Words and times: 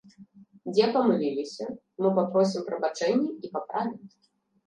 Дзе 0.73 0.85
памыліліся, 0.95 1.67
мы 2.03 2.07
папросім 2.17 2.65
прабачэння 2.69 3.31
і 3.49 3.51
паправім. 3.59 4.01